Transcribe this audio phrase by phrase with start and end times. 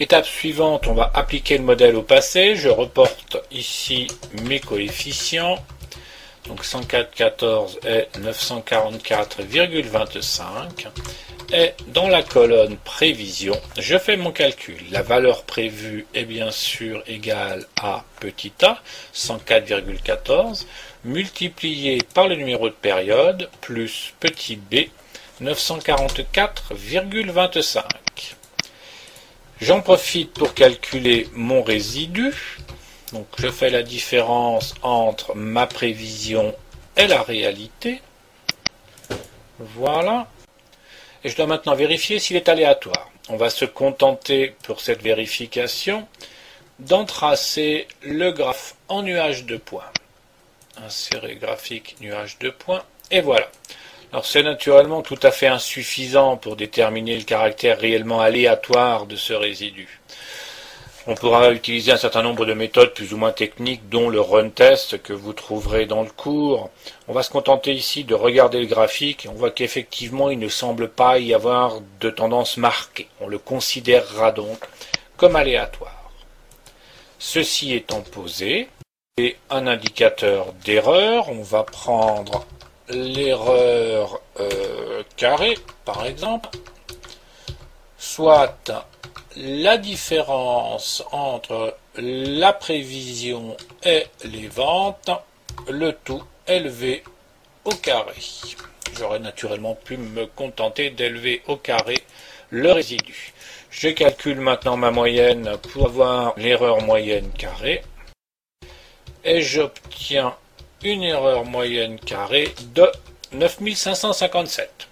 [0.00, 2.54] Étape suivante, on va appliquer le modèle au passé.
[2.54, 4.06] Je reporte ici
[4.44, 5.56] mes coefficients.
[6.46, 10.86] Donc 104,14 est 944,25.
[11.52, 14.78] Et dans la colonne prévision, je fais mon calcul.
[14.92, 18.80] La valeur prévue est bien sûr égale à petit a,
[19.14, 20.64] 104,14,
[21.04, 24.90] multiplié par le numéro de période, plus petit b,
[25.42, 27.82] 944,25.
[29.60, 32.32] J'en profite pour calculer mon résidu.
[33.12, 36.54] Donc je fais la différence entre ma prévision
[36.96, 38.00] et la réalité.
[39.58, 40.28] Voilà.
[41.24, 43.10] Et je dois maintenant vérifier s'il est aléatoire.
[43.28, 46.06] On va se contenter pour cette vérification
[46.78, 49.90] d'en tracer le graphe en nuage de points.
[50.76, 52.84] Insérer graphique nuage de points.
[53.10, 53.50] Et voilà.
[54.10, 59.34] Alors c'est naturellement tout à fait insuffisant pour déterminer le caractère réellement aléatoire de ce
[59.34, 60.00] résidu.
[61.06, 64.48] On pourra utiliser un certain nombre de méthodes plus ou moins techniques, dont le run
[64.48, 66.70] test que vous trouverez dans le cours.
[67.06, 70.48] On va se contenter ici de regarder le graphique et on voit qu'effectivement il ne
[70.48, 73.08] semble pas y avoir de tendance marquée.
[73.20, 74.58] On le considérera donc
[75.18, 76.10] comme aléatoire.
[77.18, 78.68] Ceci étant posé,
[79.18, 82.46] et un indicateur d'erreur, on va prendre
[82.90, 86.50] l'erreur euh, carrée, par exemple,
[87.98, 88.72] soit
[89.36, 95.10] la différence entre la prévision et les ventes,
[95.68, 97.02] le tout élevé
[97.64, 98.14] au carré.
[98.96, 102.02] J'aurais naturellement pu me contenter d'élever au carré
[102.50, 103.32] le résidu.
[103.70, 107.82] Je calcule maintenant ma moyenne pour avoir l'erreur moyenne carrée
[109.24, 110.34] et j'obtiens
[110.82, 112.90] une erreur moyenne carrée de
[113.32, 114.88] 9557.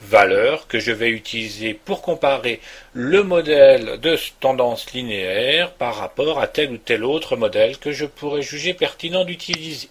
[0.00, 2.60] Valeur que je vais utiliser pour comparer
[2.92, 8.04] le modèle de tendance linéaire par rapport à tel ou tel autre modèle que je
[8.04, 9.88] pourrais juger pertinent d'utiliser.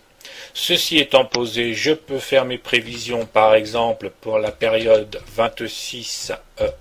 [0.54, 6.34] Ceci étant posé, je peux faire mes prévisions par exemple pour la période 26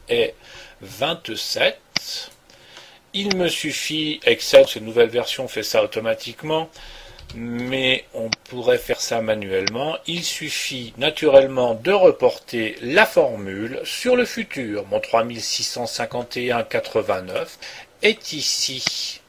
[0.09, 0.34] et
[0.81, 1.78] 27.
[3.12, 6.69] Il me suffit, Excel, cette nouvelle version fait ça automatiquement,
[7.35, 9.97] mais on pourrait faire ça manuellement.
[10.07, 14.87] Il suffit naturellement de reporter la formule sur le futur.
[14.87, 17.47] Mon 3651,89
[18.03, 19.21] est ici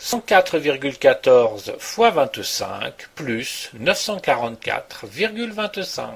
[0.00, 6.10] 104,14 fois 25 plus 944,25.